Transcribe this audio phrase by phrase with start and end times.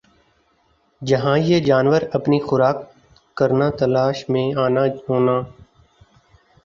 [1.01, 2.77] جَہاں یِہ جانور اپنی خوراک
[3.37, 5.37] کرنا تلاش میں آنا ہونا